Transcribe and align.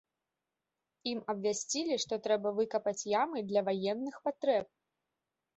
Ім 1.11 1.19
абвясцілі, 1.33 1.99
што 2.05 2.13
трэба 2.29 2.53
выкапаць 2.61 3.07
ямы 3.21 3.45
для 3.51 3.61
ваенных 3.71 4.15
патрэб. 4.29 4.67